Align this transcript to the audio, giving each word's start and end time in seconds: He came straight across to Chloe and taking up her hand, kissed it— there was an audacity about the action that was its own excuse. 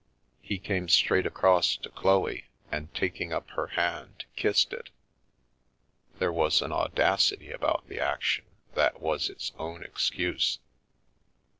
He 0.41 0.57
came 0.57 0.89
straight 0.89 1.27
across 1.27 1.77
to 1.77 1.89
Chloe 1.89 2.47
and 2.71 2.91
taking 2.91 3.31
up 3.31 3.51
her 3.51 3.67
hand, 3.67 4.25
kissed 4.35 4.73
it— 4.73 4.89
there 6.17 6.33
was 6.33 6.63
an 6.63 6.71
audacity 6.71 7.51
about 7.51 7.87
the 7.87 7.99
action 7.99 8.45
that 8.73 8.99
was 8.99 9.29
its 9.29 9.51
own 9.59 9.83
excuse. 9.83 10.57